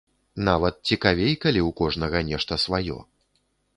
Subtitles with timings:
[0.47, 2.97] Нават цікавей, калі ў кожнага нешта сваё.